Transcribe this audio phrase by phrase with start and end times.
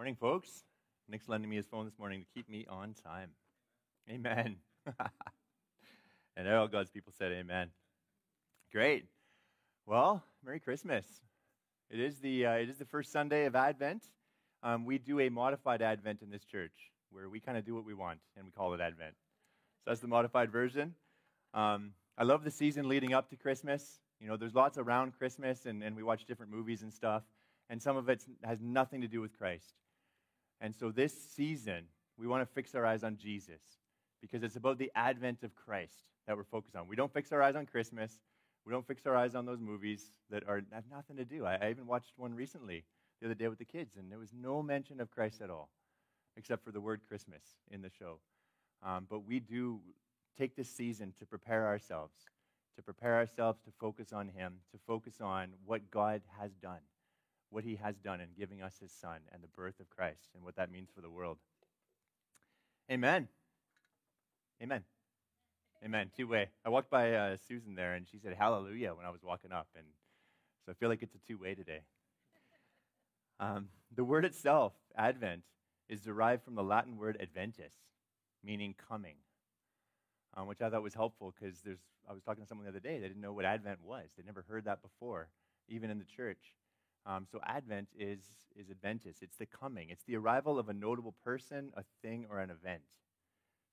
[0.00, 0.64] Morning, folks.
[1.10, 3.32] Nick's lending me his phone this morning to keep me on time.
[4.10, 4.56] Amen.
[6.38, 7.68] and all God's people said amen.
[8.72, 9.04] Great.
[9.84, 11.04] Well, Merry Christmas.
[11.90, 14.04] It is the, uh, it is the first Sunday of Advent.
[14.62, 16.72] Um, we do a modified Advent in this church
[17.10, 19.16] where we kind of do what we want and we call it Advent.
[19.84, 20.94] So that's the modified version.
[21.52, 24.00] Um, I love the season leading up to Christmas.
[24.18, 27.22] You know, there's lots around Christmas and, and we watch different movies and stuff
[27.68, 29.74] and some of it has nothing to do with Christ.
[30.60, 31.84] And so this season,
[32.18, 33.60] we want to fix our eyes on Jesus
[34.20, 36.86] because it's about the advent of Christ that we're focused on.
[36.86, 38.20] We don't fix our eyes on Christmas.
[38.66, 41.46] We don't fix our eyes on those movies that are have nothing to do.
[41.46, 42.84] I, I even watched one recently
[43.20, 45.70] the other day with the kids, and there was no mention of Christ at all,
[46.36, 48.18] except for the word Christmas in the show.
[48.82, 49.80] Um, but we do
[50.38, 52.14] take this season to prepare ourselves,
[52.76, 56.80] to prepare ourselves to focus on Him, to focus on what God has done
[57.50, 60.44] what he has done in giving us his son and the birth of Christ and
[60.44, 61.38] what that means for the world.
[62.90, 63.28] Amen.
[64.62, 64.82] Amen.
[65.84, 66.10] Amen.
[66.16, 66.48] Two way.
[66.64, 69.68] I walked by uh, Susan there and she said hallelujah when I was walking up.
[69.76, 69.86] And
[70.64, 71.80] so I feel like it's a two way today.
[73.38, 75.42] Um, the word itself, Advent,
[75.88, 77.72] is derived from the Latin word adventus,
[78.44, 79.16] meaning coming,
[80.36, 81.80] um, which I thought was helpful because there's.
[82.08, 82.98] I was talking to someone the other day.
[82.98, 84.10] They didn't know what Advent was.
[84.16, 85.28] They'd never heard that before,
[85.68, 86.54] even in the church.
[87.06, 88.20] Um, so Advent is,
[88.56, 89.16] is Adventus.
[89.22, 89.88] It's the coming.
[89.90, 92.82] It's the arrival of a notable person, a thing, or an event.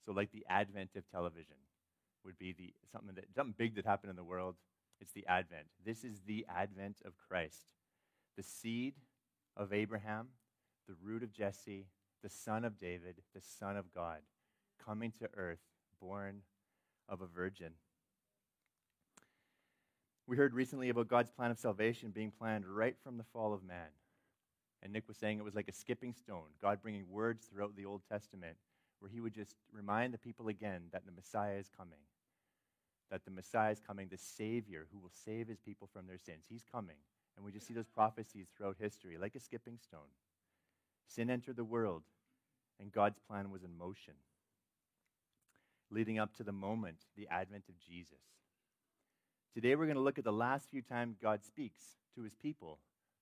[0.06, 1.58] So like the advent of television
[2.24, 4.56] would be the something that something big that happened in the world.
[5.02, 5.68] It's the advent.
[5.86, 7.68] This is the advent of Christ.
[8.38, 8.96] The seed
[9.56, 10.30] of Abraham,
[10.88, 11.88] the root of Jesse,
[12.24, 14.20] the son of David, the son of God,
[14.84, 15.60] coming to earth,
[16.02, 16.42] born
[17.10, 17.74] of a virgin.
[20.28, 23.64] We heard recently about God's plan of salvation being planned right from the fall of
[23.64, 23.88] man.
[24.84, 27.86] And Nick was saying it was like a skipping stone, God bringing words throughout the
[27.86, 28.58] Old Testament
[29.00, 32.00] where he would just remind the people again that the Messiah is coming.
[33.10, 36.46] That the Messiah is coming, the Savior who will save his people from their sins.
[36.50, 36.98] He's coming.
[37.36, 40.12] And we just see those prophecies throughout history like a skipping stone.
[41.08, 42.04] Sin entered the world,
[42.82, 44.16] and God's plan was in motion,
[45.90, 48.18] leading up to the moment, the advent of Jesus.
[49.54, 51.82] Today we're going to look at the last few times God speaks
[52.16, 52.80] to his people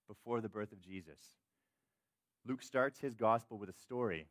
[0.08, 1.18] before the birth of Jesus.
[2.46, 4.26] Luke starts his gospel with a story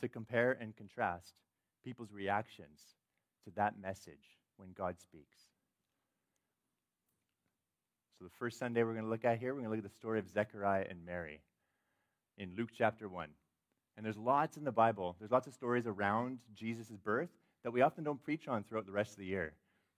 [0.00, 1.34] to compare and contrast
[1.84, 2.80] people's reactions
[3.44, 5.38] to that message when God speaks.
[8.18, 9.90] So, the first Sunday we're going to look at here, we're going to look at
[9.90, 11.40] the story of Zechariah and Mary
[12.38, 13.28] in Luke chapter 1.
[13.96, 17.30] And there's lots in the Bible, there's lots of stories around Jesus' birth
[17.62, 19.52] that we often don't preach on throughout the rest of the year.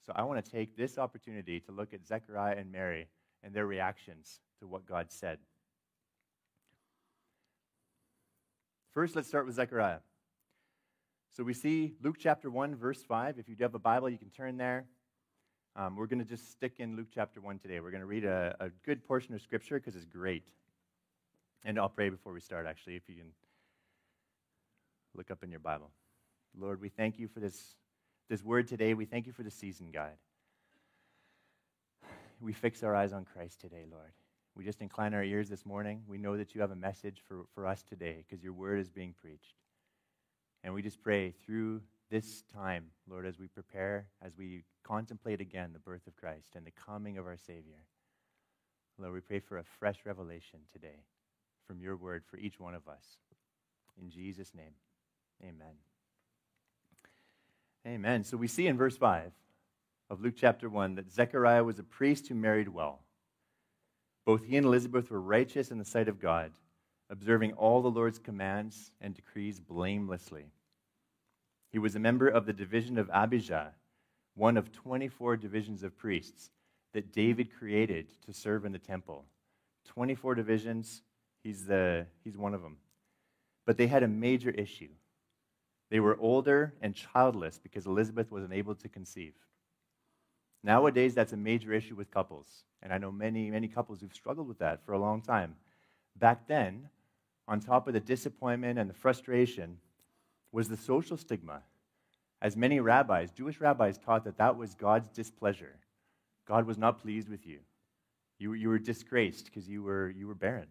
[0.05, 3.09] So I want to take this opportunity to look at Zechariah and Mary
[3.43, 5.39] and their reactions to what God said.
[8.95, 9.99] First, let's start with Zechariah.
[11.37, 13.39] So we see Luke chapter 1, verse 5.
[13.39, 14.87] If you do have a Bible, you can turn there.
[15.77, 17.79] Um, we're going to just stick in Luke chapter 1 today.
[17.79, 20.49] We're going to read a, a good portion of Scripture because it's great.
[21.65, 23.31] And I'll pray before we start, actually, if you can
[25.15, 25.91] look up in your Bible.
[26.59, 27.77] Lord, we thank you for this
[28.29, 28.95] this word today.
[28.95, 30.19] We thank you for the season guide.
[32.41, 34.13] We fix our eyes on Christ today, Lord.
[34.55, 36.03] We just incline our ears this morning.
[36.07, 38.91] We know that you have a message for, for us today because your word is
[38.91, 39.55] being preached.
[40.65, 41.81] And we just pray through
[42.11, 46.67] this time, Lord, as we prepare, as we contemplate again the birth of Christ and
[46.67, 47.85] the coming of our Savior.
[48.99, 51.05] Lord, we pray for a fresh revelation today
[51.67, 53.19] from your word for each one of us.
[54.01, 54.75] In Jesus' name,
[55.43, 55.88] amen.
[57.87, 58.25] Amen.
[58.25, 59.33] So we see in verse 5
[60.11, 63.01] of Luke chapter 1 that Zechariah was a priest who married well.
[64.27, 66.53] Both he and Elizabeth were righteous in the sight of God,
[67.09, 70.51] observing all the Lord's commands and decrees blamelessly.
[71.71, 73.73] He was a member of the division of Abijah,
[74.35, 76.51] one of 24 divisions of priests
[76.93, 79.25] that David created to serve in the temple.
[79.87, 81.03] 24 divisions,
[81.43, 82.77] he's, the, he's one of them.
[83.67, 84.89] But they had a major issue.
[85.91, 89.35] They were older and childless because Elizabeth was unable to conceive.
[90.63, 92.65] Nowadays, that's a major issue with couples.
[92.83, 95.55] And I know many, many couples who've struggled with that for a long time.
[96.17, 96.89] Back then,
[97.47, 99.79] on top of the disappointment and the frustration,
[100.53, 101.63] was the social stigma.
[102.41, 105.77] As many rabbis, Jewish rabbis, taught that that was God's displeasure.
[106.47, 107.61] God was not pleased with you.
[108.39, 110.69] You, you were disgraced because you were, you were barren.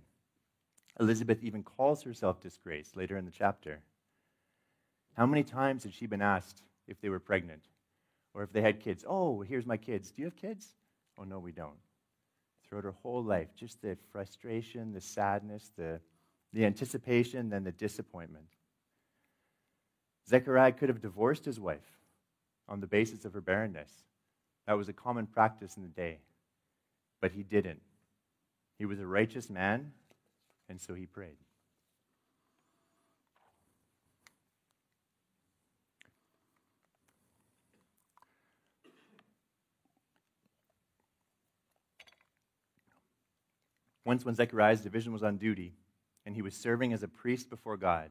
[0.99, 3.81] Elizabeth even calls herself disgraced later in the chapter.
[5.17, 7.63] How many times had she been asked if they were pregnant
[8.35, 9.03] or if they had kids?
[9.07, 10.11] Oh, here's my kids.
[10.11, 10.75] Do you have kids?
[11.17, 11.79] Oh, no, we don't.
[12.63, 15.99] Throughout her whole life, just the frustration, the sadness, the,
[16.53, 18.45] the anticipation, then the disappointment.
[20.29, 21.97] Zechariah could have divorced his wife
[22.69, 23.89] on the basis of her barrenness.
[24.67, 26.19] That was a common practice in the day.
[27.21, 27.81] But he didn't.
[28.77, 29.93] He was a righteous man,
[30.69, 31.37] and so he prayed.
[44.07, 45.73] Once, when Zechariah's division was on duty
[46.25, 48.09] and he was serving as a priest before God,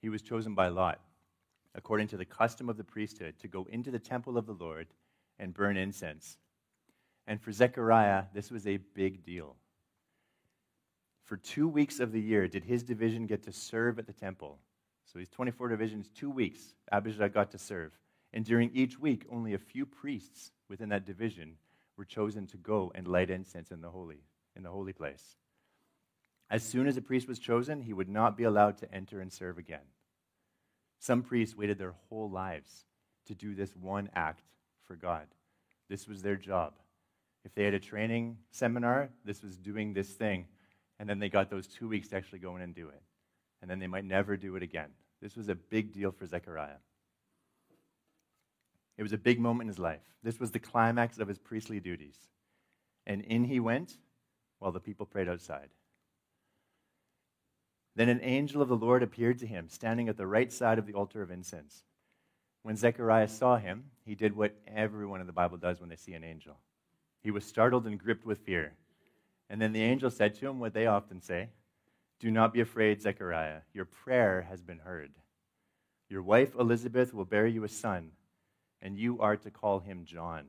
[0.00, 1.00] he was chosen by Lot,
[1.74, 4.86] according to the custom of the priesthood, to go into the temple of the Lord
[5.38, 6.38] and burn incense.
[7.26, 9.56] And for Zechariah, this was a big deal.
[11.24, 14.58] For two weeks of the year, did his division get to serve at the temple.
[15.04, 17.92] So these 24 divisions, two weeks, Abijah got to serve.
[18.32, 21.56] And during each week, only a few priests within that division
[21.98, 24.22] were chosen to go and light incense in the holy
[24.58, 25.36] in the holy place.
[26.50, 29.32] As soon as a priest was chosen, he would not be allowed to enter and
[29.32, 29.86] serve again.
[30.98, 32.84] Some priests waited their whole lives
[33.26, 34.42] to do this one act
[34.86, 35.26] for God.
[35.88, 36.74] This was their job.
[37.44, 40.46] If they had a training seminar, this was doing this thing,
[40.98, 43.02] and then they got those two weeks to actually go in and do it.
[43.62, 44.90] And then they might never do it again.
[45.20, 46.78] This was a big deal for Zechariah.
[48.96, 50.02] It was a big moment in his life.
[50.22, 52.16] This was the climax of his priestly duties.
[53.06, 53.96] And in he went
[54.58, 55.68] while the people prayed outside.
[57.94, 60.86] Then an angel of the Lord appeared to him, standing at the right side of
[60.86, 61.82] the altar of incense.
[62.62, 66.12] When Zechariah saw him, he did what everyone in the Bible does when they see
[66.14, 66.58] an angel.
[67.22, 68.74] He was startled and gripped with fear.
[69.50, 71.48] And then the angel said to him what they often say
[72.20, 73.62] Do not be afraid, Zechariah.
[73.72, 75.10] Your prayer has been heard.
[76.08, 78.12] Your wife Elizabeth will bear you a son,
[78.80, 80.46] and you are to call him John.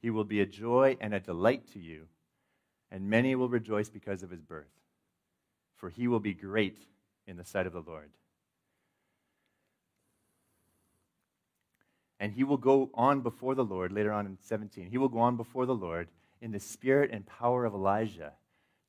[0.00, 2.06] He will be a joy and a delight to you
[2.90, 4.72] and many will rejoice because of his birth,
[5.76, 6.78] for he will be great
[7.26, 8.10] in the sight of the Lord.
[12.18, 15.18] And he will go on before the Lord, later on in 17, he will go
[15.18, 16.08] on before the Lord
[16.40, 18.32] in the spirit and power of Elijah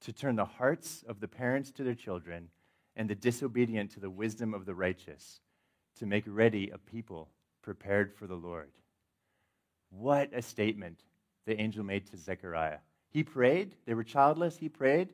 [0.01, 2.49] to turn the hearts of the parents to their children
[2.95, 5.39] and the disobedient to the wisdom of the righteous,
[5.99, 7.29] to make ready a people
[7.61, 8.71] prepared for the Lord.
[9.89, 11.01] What a statement
[11.45, 12.79] the angel made to Zechariah.
[13.17, 13.73] He prayed.
[13.87, 14.57] They were childless.
[14.57, 15.09] He prayed.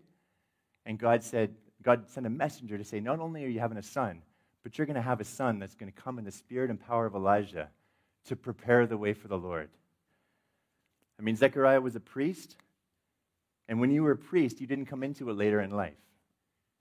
[0.85, 3.81] And God said, God sent a messenger to say, Not only are you having a
[3.81, 4.23] son,
[4.61, 6.77] but you're going to have a son that's going to come in the spirit and
[6.77, 7.69] power of Elijah
[8.25, 9.69] to prepare the way for the Lord.
[11.17, 12.57] I mean, Zechariah was a priest.
[13.69, 15.93] And when you were a priest, you didn't come into it later in life.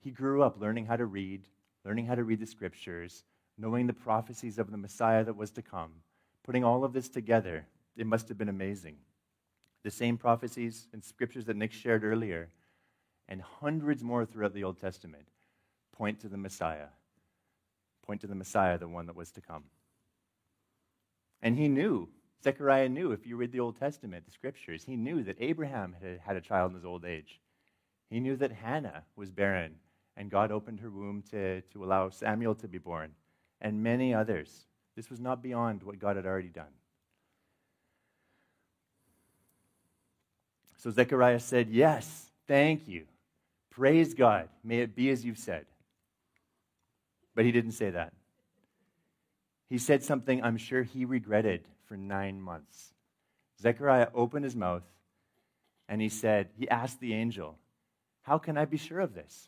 [0.01, 1.47] He grew up learning how to read,
[1.85, 3.23] learning how to read the scriptures,
[3.57, 5.91] knowing the prophecies of the Messiah that was to come,
[6.43, 7.65] putting all of this together.
[7.95, 8.97] It must have been amazing
[9.83, 12.49] the same prophecies and scriptures that Nick shared earlier,
[13.27, 15.27] and hundreds more throughout the Old Testament
[15.95, 16.87] point to the Messiah,
[18.05, 19.63] point to the Messiah, the one that was to come.
[21.41, 22.09] And he knew,
[22.43, 26.19] Zechariah knew, if you read the Old Testament, the scriptures, he knew that Abraham had
[26.25, 27.39] had a child in his old age.
[28.09, 29.75] He knew that Hannah was barren,
[30.17, 33.11] and God opened her womb to, to allow Samuel to be born,
[33.61, 34.65] and many others.
[34.95, 36.73] This was not beyond what God had already done.
[40.83, 43.05] So Zechariah said, Yes, thank you.
[43.71, 44.49] Praise God.
[44.65, 45.65] May it be as you've said.
[47.33, 48.11] But he didn't say that.
[49.69, 52.93] He said something I'm sure he regretted for nine months.
[53.61, 54.83] Zechariah opened his mouth
[55.87, 57.57] and he said, He asked the angel,
[58.23, 59.47] How can I be sure of this?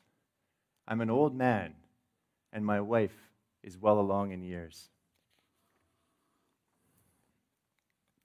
[0.87, 1.73] I'm an old man
[2.53, 3.15] and my wife
[3.61, 4.87] is well along in years.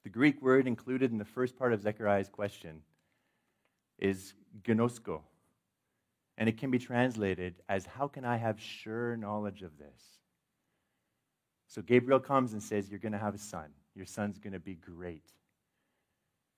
[0.04, 2.82] The Greek word included in the first part of Zechariah's question
[4.00, 5.20] is gnosko.
[6.38, 10.18] And it can be translated as, How can I have sure knowledge of this?
[11.68, 13.70] So Gabriel comes and says, You're going to have a son.
[13.94, 15.24] Your son's going to be great.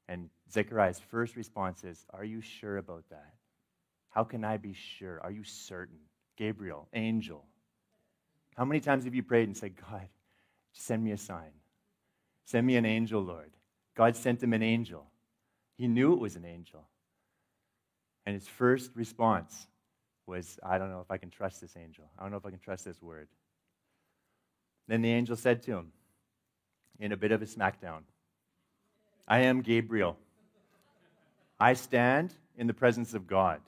[0.09, 3.35] And Zechariah's first response is, Are you sure about that?
[4.11, 5.21] How can I be sure?
[5.23, 5.99] Are you certain?
[6.37, 7.45] Gabriel, angel.
[8.57, 10.09] How many times have you prayed and said, God,
[10.73, 11.51] send me a sign?
[12.45, 13.53] Send me an angel, Lord.
[13.95, 15.07] God sent him an angel.
[15.77, 16.87] He knew it was an angel.
[18.25, 19.67] And his first response
[20.27, 22.05] was, I don't know if I can trust this angel.
[22.19, 23.29] I don't know if I can trust this word.
[24.89, 25.93] Then the angel said to him,
[26.99, 28.03] in a bit of a smackdown,
[29.27, 30.17] I am Gabriel.
[31.59, 33.61] I stand in the presence of God.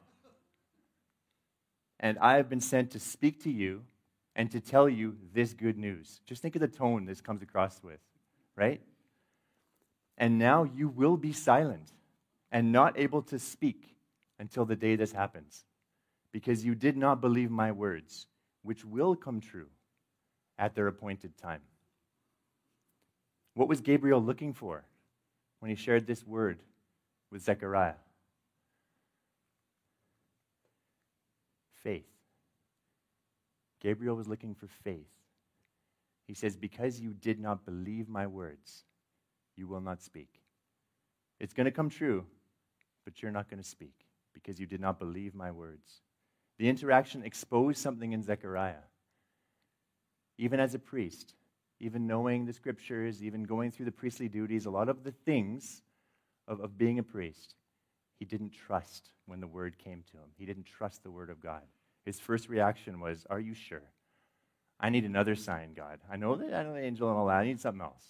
[2.01, 3.83] And I have been sent to speak to you
[4.37, 6.21] and to tell you this good news.
[6.27, 8.01] Just think of the tone this comes across with,
[8.57, 8.81] right?
[10.19, 11.93] And now you will be silent
[12.53, 13.94] and not able to speak
[14.45, 15.65] until the day this happens,
[16.31, 18.27] because you did not believe my words,
[18.63, 19.69] which will come true
[20.59, 21.63] at their appointed time.
[23.55, 24.85] What was Gabriel looking for
[25.61, 26.59] when he shared this word
[27.31, 27.95] with Zechariah?
[31.83, 32.05] Faith.
[33.81, 35.09] Gabriel was looking for faith.
[36.27, 38.85] He says, Because you did not believe my words,
[39.57, 40.29] you will not speak.
[41.41, 42.27] It's going to come true,
[43.07, 44.04] but you're not going to speak
[44.35, 46.03] because you did not believe my words.
[46.59, 48.85] The interaction exposed something in Zechariah.
[50.37, 51.35] Even as a priest,
[51.81, 55.83] even knowing the scriptures, even going through the priestly duties, a lot of the things
[56.47, 57.55] of, of being a priest,
[58.19, 60.29] he didn't trust when the word came to him.
[60.37, 61.63] He didn't trust the word of God.
[62.05, 63.83] His first reaction was, Are you sure?
[64.79, 66.01] I need another sign, God.
[66.11, 67.37] I know that I know the angel and all that.
[67.41, 68.05] I need something else.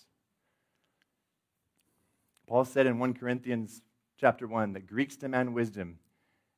[2.46, 3.82] Paul said in 1 Corinthians
[4.18, 5.98] chapter 1 that Greeks demand wisdom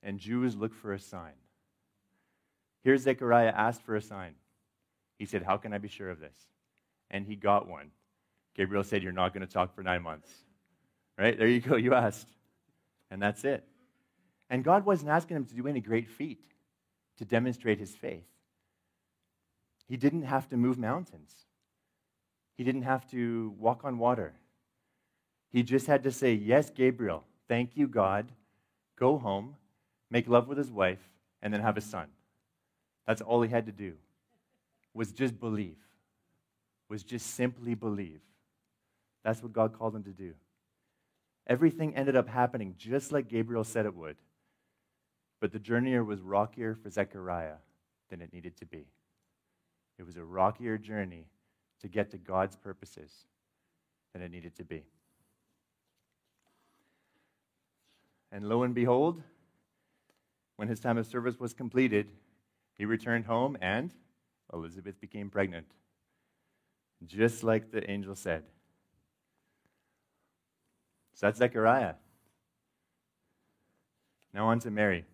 [0.02, 1.32] and Jews look for a sign.
[2.82, 4.34] Here Zechariah asked for a sign.
[5.18, 6.36] He said, How can I be sure of this?
[7.10, 7.90] And he got one.
[8.54, 10.30] Gabriel said, You're not going to talk for nine months.
[11.18, 11.36] Right?
[11.36, 11.76] There you go.
[11.76, 12.28] You asked.
[13.10, 13.64] And that's it.
[14.50, 16.40] And God wasn't asking him to do any great feat
[17.18, 18.26] to demonstrate his faith.
[19.88, 21.32] He didn't have to move mountains,
[22.56, 24.34] he didn't have to walk on water.
[25.50, 28.30] He just had to say, Yes, Gabriel, thank you, God.
[28.98, 29.56] Go home,
[30.10, 31.10] make love with his wife,
[31.42, 32.06] and then have a son.
[33.06, 33.94] That's all he had to do,
[34.94, 35.76] was just believe,
[36.88, 38.20] was just simply believe.
[39.22, 40.34] That's what God called him to do.
[41.46, 44.16] Everything ended up happening just like Gabriel said it would.
[45.40, 47.56] But the journey was rockier for Zechariah
[48.10, 48.86] than it needed to be.
[49.98, 51.26] It was a rockier journey
[51.80, 53.12] to get to God's purposes
[54.12, 54.82] than it needed to be.
[58.32, 59.22] And lo and behold,
[60.56, 62.08] when his time of service was completed,
[62.76, 63.92] he returned home and
[64.52, 65.66] Elizabeth became pregnant,
[67.04, 68.44] just like the angel said.
[71.14, 71.94] So that's Zechariah.
[74.32, 75.04] Now on to Mary.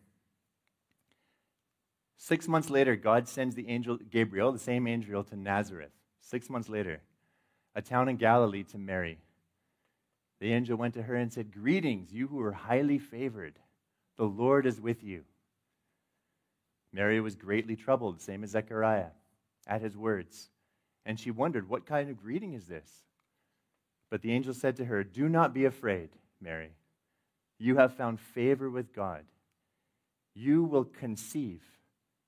[2.17, 5.91] Six months later, God sends the angel Gabriel, the same angel, to Nazareth.
[6.21, 7.01] Six months later,
[7.75, 9.19] a town in Galilee, to Mary.
[10.41, 13.55] The angel went to her and said, Greetings, you who are highly favored.
[14.17, 15.25] The Lord is with you.
[16.93, 19.11] Mary was greatly troubled, same as Zechariah,
[19.67, 20.51] at his words.
[21.07, 23.03] And she wondered, What kind of greeting is this?
[24.11, 26.73] But the angel said to her, Do not be afraid, Mary.
[27.59, 29.25] You have found favor with God.
[30.35, 31.63] You will conceive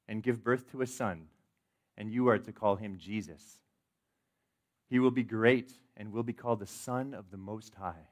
[0.08, 1.26] and give birth to a son,
[1.96, 3.58] and you are to call him Jesus.
[4.88, 8.08] He will be great and will be called the Son of the Most High.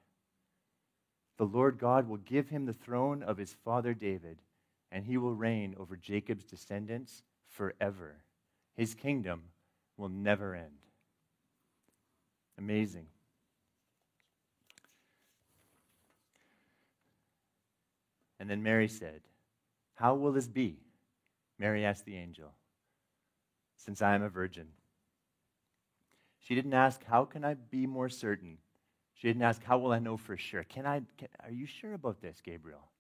[1.39, 4.43] The Lord God will give him the throne of his father David,
[4.93, 8.19] and he will reign over Jacob's descendants forever.
[8.77, 9.45] His kingdom
[9.97, 10.67] will never end.
[12.59, 13.07] Amazing.
[18.39, 19.23] And then Mary said,
[19.95, 20.77] How will this be?
[21.59, 22.53] Mary asked the angel,
[23.77, 24.67] Since I am a virgin.
[26.39, 28.59] She didn't ask, How can I be more certain?
[29.15, 30.65] She didn't ask, How will I know for sure?
[30.65, 32.91] Can I, can, are you sure about this, Gabriel?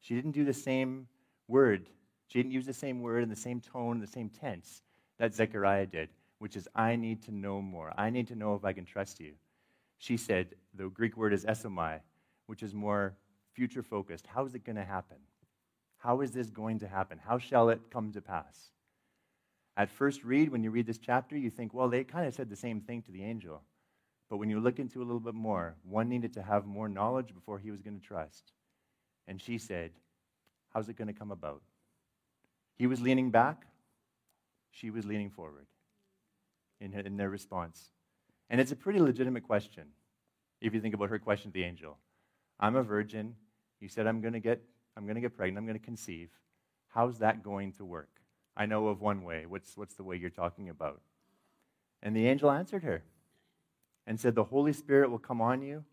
[0.00, 1.08] She didn't do the same
[1.48, 1.86] word.
[2.28, 4.82] She didn't use the same word in the same tone, and the same tense
[5.18, 6.08] that Zechariah did,
[6.38, 7.92] which is, I need to know more.
[7.96, 9.34] I need to know if I can trust you.
[9.98, 12.00] She said, the Greek word is esomai,
[12.46, 13.14] which is more
[13.52, 14.26] future focused.
[14.26, 15.18] How is it going to happen?
[15.98, 17.20] How is this going to happen?
[17.24, 18.70] How shall it come to pass?
[19.76, 22.50] At first read, when you read this chapter, you think, well, they kind of said
[22.50, 23.62] the same thing to the angel.
[24.28, 27.34] But when you look into a little bit more, one needed to have more knowledge
[27.34, 28.52] before he was going to trust.
[29.28, 29.92] And she said,
[30.72, 31.62] How's it going to come about?
[32.76, 33.66] He was leaning back,
[34.70, 35.66] she was leaning forward
[36.80, 37.90] in, in their response.
[38.50, 39.84] And it's a pretty legitimate question
[40.60, 41.98] if you think about her question to the angel.
[42.60, 43.34] I'm a virgin.
[43.80, 44.62] You said I'm going to get
[44.96, 46.30] I'm going to get pregnant, I'm going to conceive.
[46.88, 48.10] How's that going to work?
[48.56, 49.46] I know of one way.
[49.46, 51.00] What's, what's the way you're talking about?
[52.02, 53.02] And the angel answered her
[54.06, 55.84] and said, The Holy Spirit will come on you,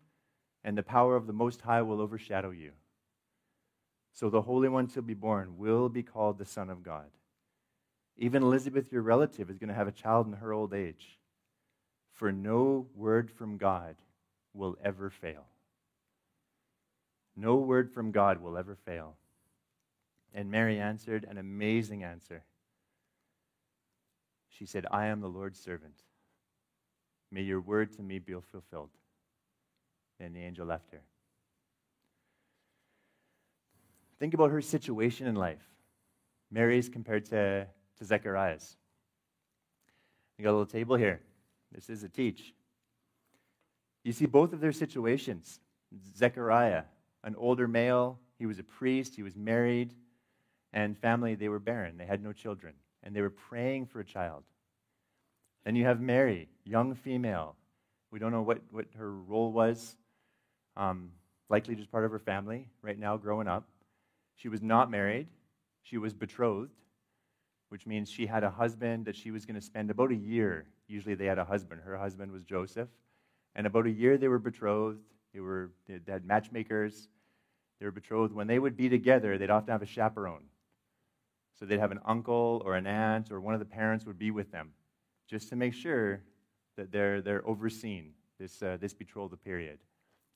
[0.62, 2.72] and the power of the Most High will overshadow you.
[4.12, 7.06] So the Holy One to be born will be called the Son of God.
[8.16, 11.18] Even Elizabeth, your relative, is going to have a child in her old age.
[12.12, 13.96] For no word from God
[14.52, 15.46] will ever fail.
[17.34, 19.16] No word from God will ever fail.
[20.34, 22.44] And Mary answered an amazing answer.
[24.50, 25.94] She said, I am the Lord's servant.
[27.32, 28.90] May your word to me be fulfilled.
[30.18, 31.00] Then the angel left her.
[34.20, 35.66] Think about her situation in life.
[36.50, 37.66] Mary's compared to,
[37.98, 38.76] to Zechariah's.
[40.36, 41.20] We got a little table here.
[41.72, 42.54] This is a teach.
[44.04, 45.60] You see both of their situations.
[46.16, 46.84] Zechariah,
[47.24, 49.94] an older male, he was a priest, he was married,
[50.72, 51.96] and family, they were barren.
[51.96, 54.44] They had no children, and they were praying for a child.
[55.64, 57.56] Then you have Mary, young female.
[58.10, 59.96] We don't know what, what her role was,
[60.76, 61.10] um,
[61.48, 63.66] likely just part of her family right now growing up.
[64.40, 65.26] She was not married,
[65.82, 66.72] she was betrothed,
[67.68, 70.64] which means she had a husband that she was going to spend about a year.
[70.88, 71.82] Usually they had a husband.
[71.84, 72.88] Her husband was Joseph.
[73.54, 75.02] And about a year they were betrothed.
[75.34, 77.08] They, were, they had matchmakers.
[77.78, 78.32] They were betrothed.
[78.32, 80.44] When they would be together, they'd often have a chaperone.
[81.58, 84.30] So they'd have an uncle or an aunt or one of the parents would be
[84.30, 84.70] with them
[85.28, 86.22] just to make sure
[86.78, 89.80] that they're, they're overseen this, uh, this betrothal period.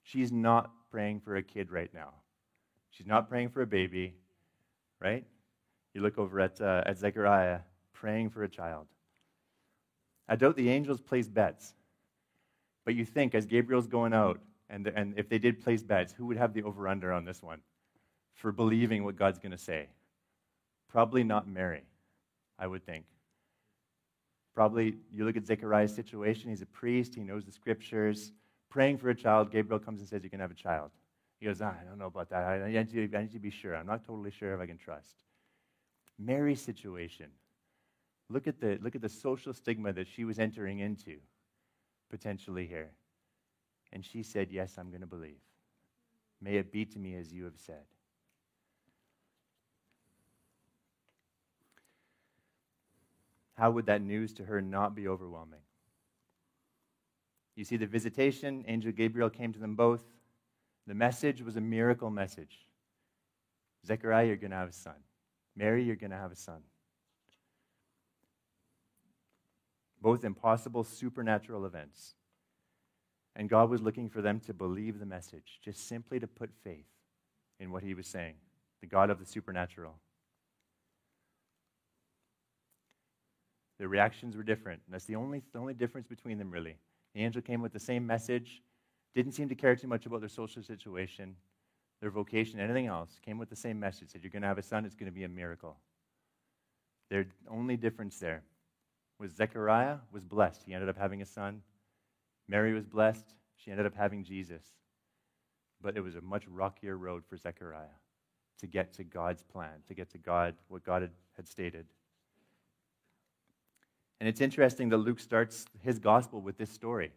[0.02, 2.12] She's not praying for a kid right now.
[2.97, 4.15] She's not praying for a baby,
[5.01, 5.25] right?
[5.95, 7.61] You look over at, uh, at Zechariah
[7.93, 8.87] praying for a child.
[10.29, 11.75] I doubt the angels place bets.
[12.85, 14.39] But you think, as Gabriel's going out,
[14.71, 17.43] and, and if they did place bets, who would have the over under on this
[17.43, 17.61] one
[18.35, 19.89] for believing what God's going to say?
[20.89, 21.83] Probably not Mary,
[22.59, 23.07] I would think.
[24.55, 28.31] Probably, you look at Zechariah's situation, he's a priest, he knows the scriptures.
[28.71, 30.91] Praying for a child, Gabriel comes and says, You can have a child.
[31.45, 32.43] He goes, I don't know about that.
[32.43, 33.77] I need, to, I need to be sure.
[33.77, 35.25] I'm not totally sure if I can trust.
[36.19, 37.27] Mary's situation.
[38.31, 41.19] Look at the, look at the social stigma that she was entering into
[42.09, 42.93] potentially here.
[43.93, 45.37] And she said, Yes, I'm going to believe.
[46.41, 47.85] May it be to me as you have said.
[53.53, 55.61] How would that news to her not be overwhelming?
[57.55, 60.05] You see, the visitation, Angel Gabriel came to them both.
[60.87, 62.67] The message was a miracle message.
[63.87, 64.95] Zechariah, you're going to have a son.
[65.57, 66.61] Mary, you're going to have a son.
[70.00, 72.15] Both impossible supernatural events.
[73.37, 76.87] And God was looking for them to believe the message, just simply to put faith
[77.58, 78.35] in what he was saying,
[78.80, 79.95] the God of the supernatural.
[83.78, 84.82] Their reactions were different.
[84.87, 86.76] And that's the only, the only difference between them, really.
[87.15, 88.63] The angel came with the same message,
[89.15, 91.37] didn't seem to care too much about their social situation,
[92.00, 93.21] their vocation, anything else.
[93.25, 95.15] Came with the same message said, You're going to have a son, it's going to
[95.15, 95.77] be a miracle.
[97.11, 98.43] Their only difference there
[99.19, 100.63] was Zechariah was blessed.
[100.67, 101.63] He ended up having a son.
[102.49, 103.35] Mary was blessed.
[103.57, 104.63] She ended up having Jesus.
[105.81, 107.87] But it was a much rockier road for Zechariah
[108.59, 111.87] to get to God's plan, to get to God, what God had, had stated.
[114.21, 117.13] And it's interesting that Luke starts his gospel with this story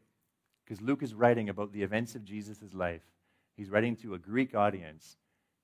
[0.68, 3.04] because Luke is writing about the events of Jesus' life.
[3.56, 5.16] He's writing to a Greek audience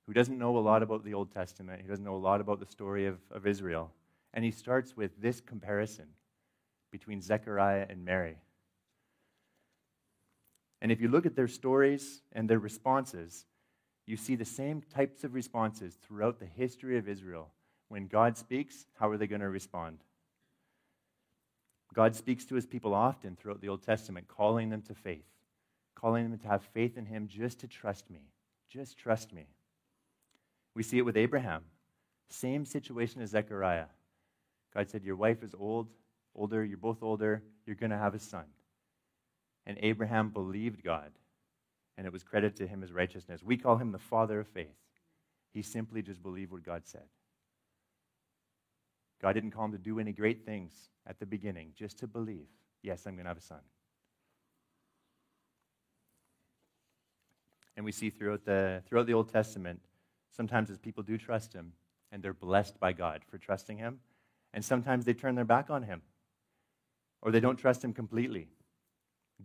[0.07, 2.59] who doesn't know a lot about the Old Testament, who doesn't know a lot about
[2.59, 3.91] the story of, of Israel.
[4.33, 6.05] And he starts with this comparison
[6.89, 8.37] between Zechariah and Mary.
[10.81, 13.45] And if you look at their stories and their responses,
[14.05, 17.49] you see the same types of responses throughout the history of Israel.
[17.89, 19.99] When God speaks, how are they going to respond?
[21.93, 25.25] God speaks to his people often throughout the Old Testament, calling them to faith,
[25.95, 28.29] calling them to have faith in him just to trust me.
[28.69, 29.45] Just trust me.
[30.73, 31.63] We see it with Abraham.
[32.29, 33.86] Same situation as Zechariah.
[34.73, 35.88] God said, Your wife is old,
[36.36, 38.45] older, you're both older, you're going to have a son.
[39.65, 41.12] And Abraham believed God,
[41.97, 43.43] and it was credited to him as righteousness.
[43.43, 44.75] We call him the father of faith.
[45.53, 47.06] He simply just believed what God said.
[49.23, 52.47] God didn't call him to do any great things at the beginning, just to believe,
[52.81, 53.62] yes, I'm going to have a son.
[57.77, 59.79] And we see throughout the, throughout the Old Testament,
[60.29, 61.71] sometimes as people do trust him,
[62.12, 64.01] and they're blessed by God for trusting him,
[64.53, 66.01] and sometimes they turn their back on him,
[67.21, 68.49] or they don't trust him completely.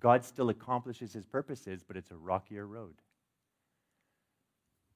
[0.01, 2.97] God still accomplishes his purposes, but it's a rockier road.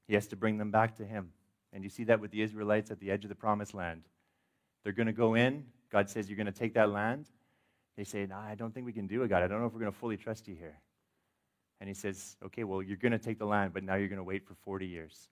[0.08, 1.30] He has to bring them back to him.
[1.72, 4.02] And you see that with the Israelites at the edge of the promised land.
[4.82, 5.64] They're going to go in.
[5.90, 7.26] God says, You're going to take that land.
[7.96, 9.42] They say, I don't think we can do it, God.
[9.42, 10.78] I don't know if we're going to fully trust you here.
[11.80, 14.18] And he says, Okay, well, you're going to take the land, but now you're going
[14.18, 15.28] to wait for 40 years.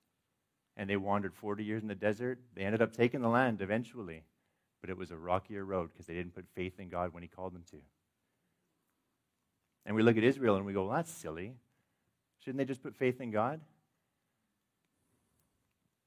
[0.77, 2.39] And they wandered 40 years in the desert.
[2.55, 4.23] They ended up taking the land eventually,
[4.81, 7.29] but it was a rockier road because they didn't put faith in God when he
[7.29, 7.77] called them to.
[9.85, 11.55] And we look at Israel and we go, well, that's silly.
[12.39, 13.61] Shouldn't they just put faith in God?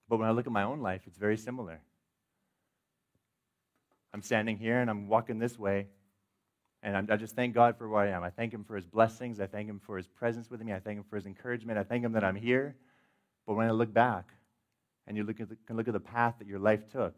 [0.08, 1.82] But when I look at my own life, it's very similar.
[4.14, 5.88] I'm standing here and I'm walking this way.
[6.84, 8.24] And I'm, i just thank God for where I am.
[8.24, 9.40] I thank Him for His blessings.
[9.40, 10.74] I thank Him for His presence with me.
[10.74, 11.80] I thank Him for His encouragement.
[11.80, 12.76] I thank Him that I'm here.
[13.48, 14.34] But when I look back
[15.08, 17.16] and you look the, can look at the path that your life took,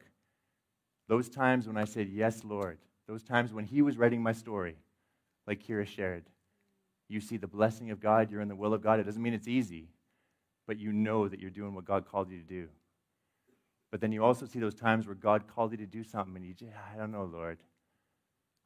[1.08, 2.77] Those times when I said, Yes, Lord,
[3.08, 4.75] those times when He was writing my story,
[5.47, 6.25] like Kira shared,
[7.08, 8.99] you see the blessing of God, you're in the will of God.
[8.99, 9.89] It doesn't mean it's easy,
[10.67, 12.67] but you know that you're doing what God called you to do.
[13.95, 16.45] But then you also see those times where God called you to do something and
[16.45, 17.60] you just, I don't know, Lord.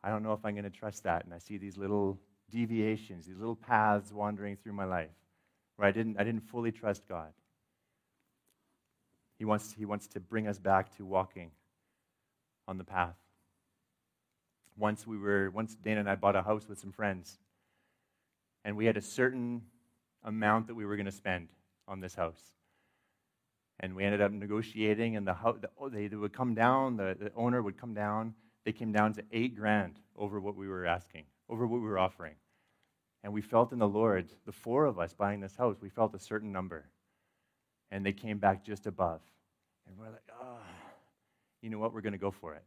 [0.04, 1.24] I don't know if I'm going to trust that.
[1.24, 5.12] And I see these little deviations, these little paths wandering through my life
[5.76, 7.32] where I didn't, I didn't fully trust God.
[9.38, 11.52] He wants, he wants to bring us back to walking
[12.68, 13.18] on the path.
[14.80, 17.38] Once we were, once Dana and I bought a house with some friends,
[18.66, 19.62] and we had a certain
[20.24, 21.50] amount that we were going to spend
[21.88, 22.42] on this house.
[23.80, 27.32] And we ended up negotiating, and the, the oh, they, would come down, the, the
[27.36, 28.34] owner would come down.
[28.66, 31.98] They came down to eight grand over what we were asking, over what we were
[31.98, 32.36] offering.
[33.24, 36.14] And we felt in the Lord, the four of us buying this house, we felt
[36.14, 36.86] a certain number.
[37.92, 39.22] And they came back just above.
[39.88, 40.60] And we're like, oh,
[41.62, 41.94] you know what?
[41.94, 42.64] We're going to go for it.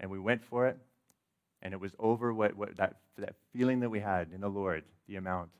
[0.00, 0.78] And we went for it,
[1.62, 4.84] and it was over what, what that, that feeling that we had in the Lord,
[5.06, 5.50] the amount.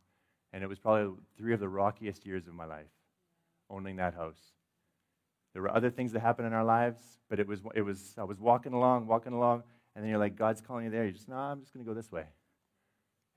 [0.52, 2.88] And it was probably three of the rockiest years of my life,
[3.68, 4.40] owning that house.
[5.52, 8.24] There were other things that happened in our lives, but it was, it was I
[8.24, 9.62] was walking along, walking along,
[9.94, 11.04] and then you're like, God's calling you there.
[11.04, 12.24] You just, no, I'm just going to go this way.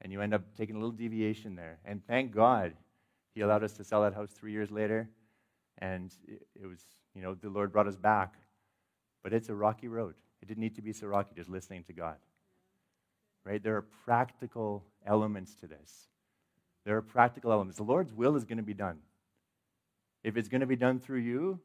[0.01, 1.79] And you end up taking a little deviation there.
[1.85, 2.73] And thank God
[3.33, 5.09] he allowed us to sell that house three years later.
[5.79, 6.81] And it, it was,
[7.15, 8.35] you know, the Lord brought us back.
[9.23, 10.15] But it's a rocky road.
[10.41, 12.17] It didn't need to be so rocky, just listening to God.
[13.45, 13.63] Right?
[13.63, 16.07] There are practical elements to this.
[16.85, 17.77] There are practical elements.
[17.77, 18.99] The Lord's will is going to be done.
[20.23, 21.59] If it's going to be done through you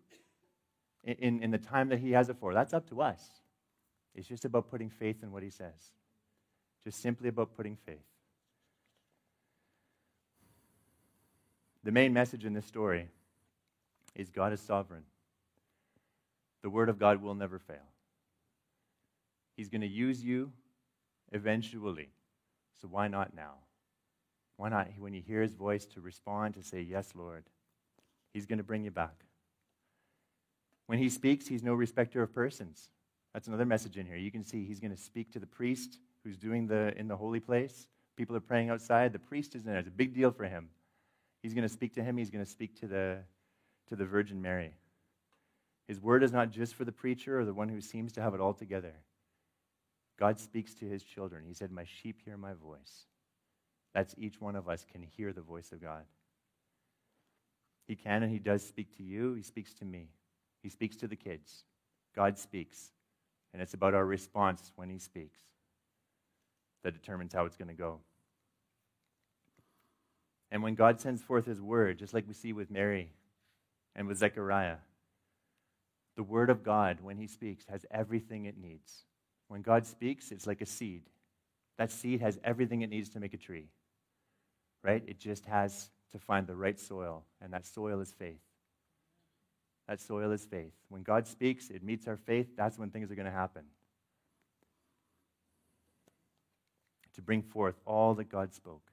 [1.05, 3.23] in, in the time that He has it for, that's up to us.
[4.15, 5.93] It's just about putting faith in what He says.
[6.85, 7.99] Just simply about putting faith.
[11.85, 13.09] The main message in this story
[14.15, 15.05] is God is sovereign.
[16.63, 17.77] The Word of God will never fail.
[19.57, 20.53] He's going to use you
[21.33, 22.11] eventually.
[22.81, 23.55] So why not now?
[24.57, 27.45] Why not, when you hear His voice, to respond, to say, Yes, Lord?
[28.35, 29.25] He's going to bring you back.
[30.89, 32.91] When He speaks, He's no respecter of persons.
[33.33, 34.17] That's another message in here.
[34.17, 37.17] You can see He's going to speak to the priest who's doing the in the
[37.17, 37.87] holy place.
[38.17, 39.13] People are praying outside.
[39.13, 39.79] The priest is in there.
[39.79, 40.71] It's a big deal for him.
[41.41, 42.17] He's going to speak to him.
[42.17, 43.19] He's going to speak to the
[43.89, 44.75] to the Virgin Mary.
[45.87, 48.35] His word is not just for the preacher or the one who seems to have
[48.35, 48.95] it all together.
[50.19, 51.45] God speaks to his children.
[51.47, 53.07] He said, My sheep hear my voice.
[53.95, 56.05] That's each one of us can hear the voice of God.
[57.87, 59.35] He can and he does speak to you.
[59.35, 60.09] He speaks to me.
[60.69, 61.65] He speaks to the kids.
[62.15, 62.93] God speaks.
[63.55, 65.41] And it's about our response when he speaks
[66.85, 68.01] that determines how it's going to go.
[70.51, 73.09] And when God sends forth his word, just like we see with Mary
[73.97, 74.77] and with Zechariah,
[76.17, 79.05] the word of God, when he speaks, has everything it needs.
[79.47, 81.05] When God speaks, it's like a seed.
[81.79, 83.71] That seed has everything it needs to make a tree,
[84.85, 85.03] right?
[85.07, 88.43] It just has to find the right soil, and that soil is faith.
[89.89, 90.75] That soil is faith.
[90.91, 92.49] When God speaks, it meets our faith.
[92.57, 93.63] That's when things are going to happen.
[97.15, 98.93] To bring forth all that God spoke.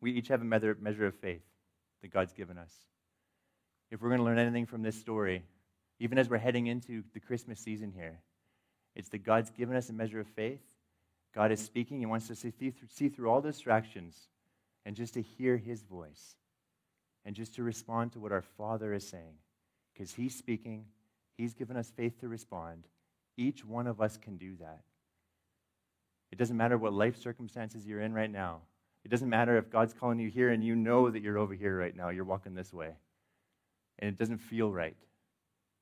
[0.00, 1.42] We each have a measure of faith
[2.00, 2.72] that God's given us.
[3.90, 5.42] If we're going to learn anything from this story,
[5.98, 8.20] even as we're heading into the Christmas season here,
[8.94, 10.62] it's that God's given us a measure of faith.
[11.34, 11.98] God is speaking.
[11.98, 14.28] He wants us to see through, see through all distractions
[14.84, 16.36] and just to hear His voice
[17.24, 19.34] and just to respond to what our Father is saying.
[19.92, 20.84] Because He's speaking,
[21.36, 22.86] He's given us faith to respond.
[23.36, 24.80] Each one of us can do that.
[26.32, 28.60] It doesn't matter what life circumstances you're in right now.
[29.04, 31.76] It doesn't matter if God's calling you here and you know that you're over here
[31.78, 32.90] right now, you're walking this way,
[33.98, 34.96] and it doesn't feel right.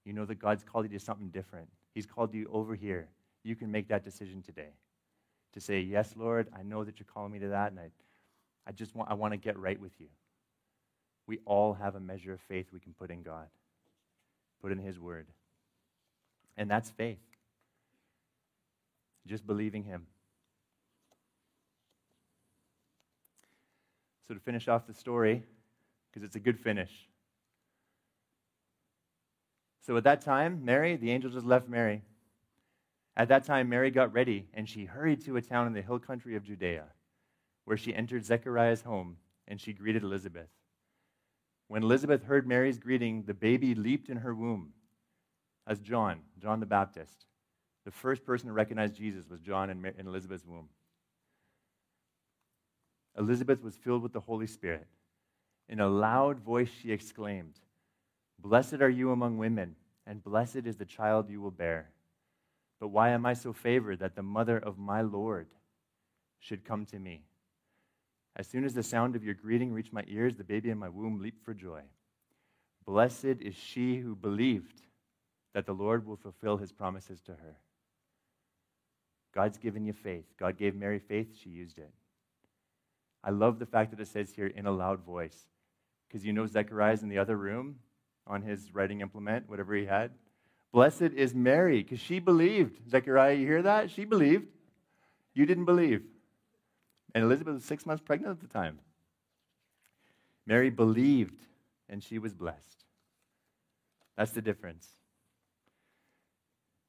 [0.04, 1.68] You know that God's called you to something different.
[1.94, 3.08] He's called you over here.
[3.42, 4.70] You can make that decision today
[5.52, 7.90] to say, Yes, Lord, I know that you're calling me to that, and I,
[8.68, 10.09] I just want, I want to get right with you.
[11.26, 13.46] We all have a measure of faith we can put in God,
[14.61, 15.26] put in His Word.
[16.57, 17.18] And that's faith.
[19.26, 20.07] Just believing Him.
[24.26, 25.42] So, to finish off the story,
[26.11, 26.90] because it's a good finish.
[29.87, 32.02] So, at that time, Mary, the angel just left Mary.
[33.16, 35.98] At that time, Mary got ready, and she hurried to a town in the hill
[35.98, 36.85] country of Judea,
[37.68, 40.48] where she entered Zechariah's home, and she greeted Elizabeth.
[41.66, 44.72] When Elizabeth heard Mary's greeting, the baby leaped in her womb
[45.66, 47.26] as John, John the Baptist.
[47.85, 50.70] The first person to recognize Jesus was John in, Elizabeth's womb.
[53.18, 54.87] Elizabeth was filled with the Holy Spirit.
[55.68, 57.61] In a loud voice, she exclaimed,
[58.38, 59.76] Blessed are you among women,
[60.07, 61.90] and blessed is the child you will bear.
[62.81, 65.48] But why am I so favored that the mother of my Lord
[66.40, 67.24] should come to me?
[68.38, 70.88] As soon as the sound of your greeting reached my ears, the baby in my
[70.88, 71.83] womb leaped for joy.
[72.87, 74.83] Blessed is she who believed
[75.55, 77.57] that the Lord will fulfill his promises to her.
[79.35, 80.24] God's given you faith.
[80.38, 81.90] God gave Mary faith, she used it.
[83.24, 85.48] I love the fact that it says here in a loud voice.
[86.07, 87.77] Because you know Zechariah's in the other room
[88.27, 90.12] on his writing implement, whatever he had.
[90.72, 92.88] Blessed is Mary, because she believed.
[92.88, 93.90] Zechariah, you hear that?
[93.90, 94.46] She believed.
[95.35, 96.05] You didn't believe.
[97.14, 98.78] And Elizabeth was six months pregnant at the time.
[100.46, 101.46] Mary believed,
[101.88, 102.84] and she was blessed.
[104.16, 104.88] That's the difference.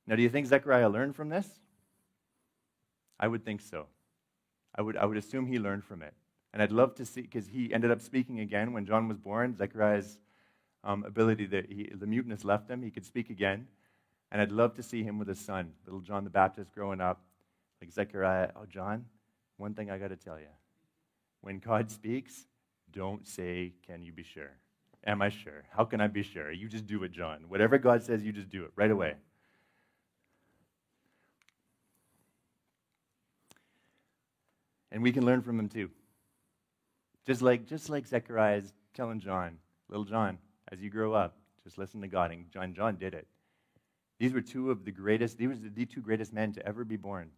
[0.07, 1.47] Now, do you think Zechariah learned from this?
[3.19, 3.87] I would think so.
[4.75, 6.13] I would, I would assume he learned from it.
[6.53, 9.55] And I'd love to see, because he ended up speaking again when John was born.
[9.55, 10.17] Zechariah's
[10.83, 12.81] um, ability, that he, the muteness left him.
[12.81, 13.67] He could speak again.
[14.31, 17.21] And I'd love to see him with his son, little John the Baptist growing up.
[17.81, 19.05] Like Zechariah, oh, John,
[19.59, 20.47] one thing I got to tell you.
[21.41, 22.45] When God speaks,
[22.91, 24.51] don't say, Can you be sure?
[25.05, 25.63] Am I sure?
[25.75, 26.51] How can I be sure?
[26.51, 27.45] You just do it, John.
[27.47, 29.15] Whatever God says, you just do it right away.
[34.91, 35.89] And we can learn from him too.
[37.25, 40.37] Just like, just like Zechariah is telling John, little John,
[40.71, 42.31] as you grow up, just listen to God.
[42.31, 43.27] And John, John did it.
[44.17, 46.97] These were two of the greatest, these were the two greatest men to ever be
[46.97, 47.29] born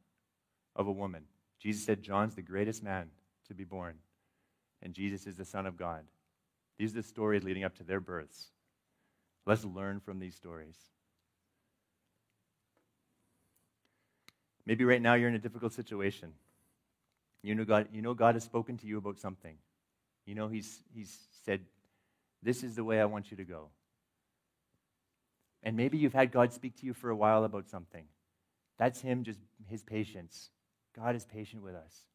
[0.76, 1.26] of a woman.
[1.62, 3.10] Jesus said, John's the greatest man
[3.48, 3.96] to be born.
[4.82, 6.04] And Jesus is the Son of God.
[6.80, 8.48] These are the stories leading up to their births.
[9.46, 10.76] Let's learn from these stories.
[14.66, 16.34] Maybe right now you're in a difficult situation.
[17.44, 19.56] You know God, you know God has spoken to you about something.
[20.26, 21.62] You know He's, he's said,
[22.42, 23.70] This is the way I want you to go.
[25.64, 28.06] And maybe you've had God speak to you for a while about something.
[28.78, 30.50] That's Him, just His patience.
[30.96, 32.06] God is patient with us.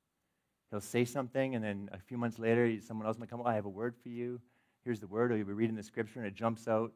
[0.71, 3.55] He'll say something, and then a few months later, someone else might come, oh, I
[3.55, 4.41] have a word for you.
[4.85, 6.93] Here's the word, or you'll be reading the scripture, and it jumps out.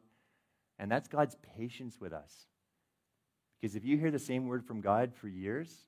[0.78, 2.46] And that's God's patience with us.
[3.60, 5.84] Because if you hear the same word from God for years,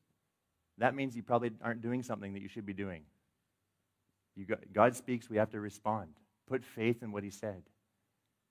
[0.79, 3.03] that means you probably aren't doing something that you should be doing.
[4.47, 6.11] Got, God speaks, we have to respond.
[6.49, 7.63] Put faith in what He said.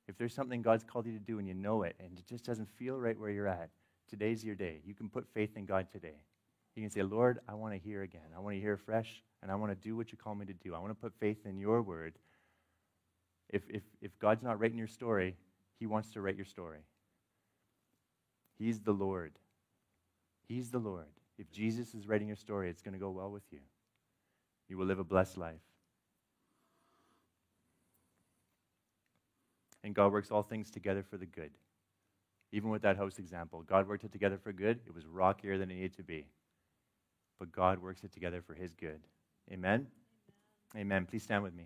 [0.08, 2.44] If there's something God's called you to do and you know it and it just
[2.44, 3.70] doesn't feel right where you're at,
[4.10, 4.82] today's your day.
[4.86, 6.22] You can put faith in God today.
[6.76, 8.22] You can say, Lord, I want to hear again.
[8.36, 10.54] I want to hear fresh, and I want to do what you call me to
[10.54, 10.74] do.
[10.74, 12.14] I want to put faith in your word.
[13.50, 15.36] If, if, if God's not writing your story,
[15.80, 16.80] He wants to write your story.
[18.58, 19.34] He's the Lord.
[20.48, 21.08] He's the Lord.
[21.38, 23.60] If Jesus is writing your story, it's going to go well with you.
[24.70, 25.60] You will live a blessed life.
[29.84, 31.52] And God works all things together for the good.
[32.52, 34.80] Even with that house example, God worked it together for good.
[34.86, 36.28] It was rockier than it needed to be.
[37.42, 39.00] But God works it together for his good.
[39.52, 39.88] Amen?
[40.76, 40.86] Amen.
[40.86, 41.06] Amen.
[41.08, 41.66] Please stand with me.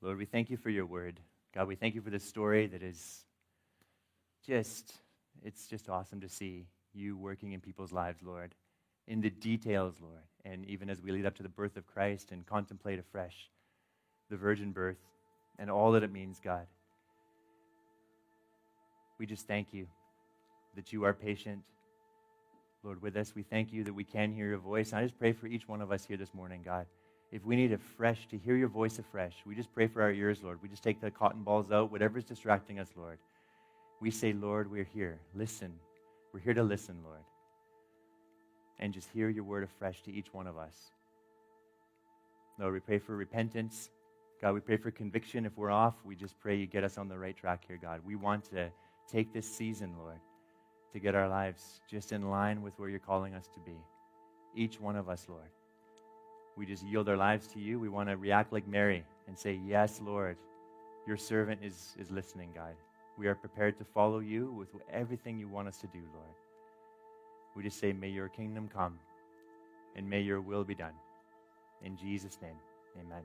[0.00, 1.20] Lord, we thank you for your word.
[1.54, 3.26] God, we thank you for this story that is
[4.46, 4.94] just,
[5.42, 8.54] it's just awesome to see you working in people's lives, Lord,
[9.10, 10.22] in the details, Lord.
[10.46, 13.34] And even as we lead up to the birth of Christ and contemplate afresh
[14.30, 14.96] the virgin birth
[15.58, 16.66] and all that it means, God,
[19.18, 19.86] we just thank you
[20.76, 21.60] that you are patient,
[22.82, 23.34] Lord, with us.
[23.34, 24.92] We thank you that we can hear your voice.
[24.92, 26.86] And I just pray for each one of us here this morning, God
[27.32, 30.10] if we need a fresh, to hear your voice afresh, we just pray for our
[30.10, 30.58] ears, Lord.
[30.62, 33.18] We just take the cotton balls out, whatever's distracting us, Lord.
[34.00, 35.20] We say, Lord, we're here.
[35.34, 35.72] Listen.
[36.32, 37.20] We're here to listen, Lord.
[38.80, 40.74] And just hear your word afresh to each one of us.
[42.58, 43.90] Lord, we pray for repentance.
[44.42, 45.46] God, we pray for conviction.
[45.46, 48.00] If we're off, we just pray you get us on the right track here, God.
[48.04, 48.70] We want to
[49.10, 50.18] take this season, Lord,
[50.92, 53.76] to get our lives just in line with where you're calling us to be.
[54.56, 55.50] Each one of us, Lord
[56.60, 57.80] we just yield our lives to you.
[57.80, 60.36] We want to react like Mary and say, Yes, Lord,
[61.06, 62.74] your servant is, is listening, God.
[63.16, 66.34] We are prepared to follow you with everything you want us to do, Lord.
[67.56, 68.98] We just say, May your kingdom come
[69.96, 70.94] and may your will be done.
[71.82, 72.56] In Jesus' name,
[72.98, 73.22] amen.